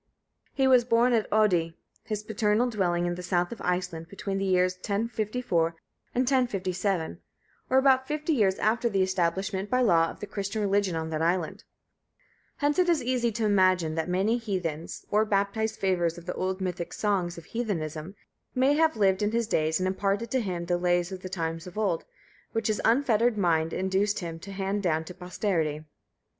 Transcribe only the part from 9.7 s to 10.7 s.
law of the Christian